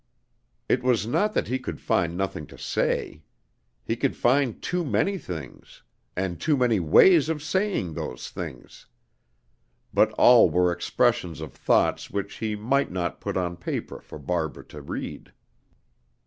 It 0.67 0.81
was 0.81 1.05
not 1.05 1.33
that 1.35 1.47
he 1.47 1.59
could 1.59 1.79
find 1.79 2.17
nothing 2.17 2.47
to 2.47 2.57
say. 2.57 3.21
He 3.85 3.95
could 3.95 4.15
find 4.15 4.59
too 4.59 4.83
many 4.83 5.19
things, 5.19 5.83
and 6.17 6.41
too 6.41 6.57
many 6.57 6.79
ways 6.79 7.29
of 7.29 7.43
saying 7.43 7.93
those 7.93 8.27
things. 8.31 8.87
But 9.93 10.11
all 10.13 10.49
were 10.49 10.71
expressions 10.71 11.39
of 11.39 11.53
thoughts 11.53 12.09
which 12.09 12.37
he 12.37 12.55
might 12.55 12.89
not 12.91 13.21
put 13.21 13.37
on 13.37 13.57
paper 13.57 14.01
for 14.01 14.17
Barbara 14.17 14.65
to 14.69 14.81
read. 14.81 15.33